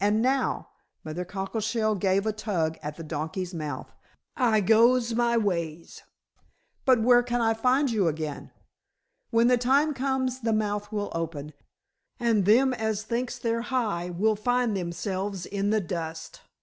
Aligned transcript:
And 0.03 0.19
now," 0.23 0.69
Mother 1.03 1.23
Cockleshell 1.23 1.93
gave 1.93 2.25
a 2.25 2.33
tug 2.33 2.79
at 2.81 2.97
the 2.97 3.03
donkey's 3.03 3.53
mouth, 3.53 3.93
"I 4.35 4.59
goes 4.59 5.13
my 5.13 5.37
ways." 5.37 6.01
"But 6.85 7.03
where 7.03 7.21
can 7.21 7.39
I 7.39 7.53
find 7.53 7.91
you 7.91 8.07
again?" 8.07 8.49
"When 9.29 9.45
the 9.45 9.59
time 9.59 9.93
comes 9.93 10.39
the 10.39 10.53
mouth 10.53 10.91
will 10.91 11.11
open, 11.13 11.53
and 12.19 12.45
them 12.45 12.73
as 12.73 13.03
thinks 13.03 13.37
they're 13.37 13.61
high 13.61 14.09
will 14.09 14.35
find 14.35 14.75
themselves 14.75 15.45
in 15.45 15.69
the 15.69 15.79
dust. 15.81 16.41